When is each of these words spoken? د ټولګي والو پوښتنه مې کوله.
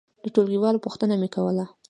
د 0.23 0.25
ټولګي 0.33 0.57
والو 0.59 0.83
پوښتنه 0.85 1.13
مې 1.21 1.29
کوله. 1.35 1.65